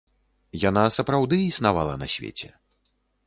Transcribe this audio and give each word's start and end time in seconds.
Яна 0.69 0.85
сапраўды 0.95 1.39
існавала 1.43 1.93
на 2.05 2.09
свеце. 2.17 2.47